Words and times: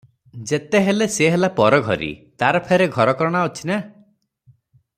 ଯେତେ 0.51 0.79
ହେଲେ 0.85 1.07
ସେ 1.15 1.27
ହେଲା 1.35 1.49
ପରଘରୀ, 1.59 2.09
ତାର 2.43 2.63
ଫେର 2.71 2.87
ଘରକରଣା 2.97 3.45
ଅଛି 3.51 3.69
ନା? 3.73 3.79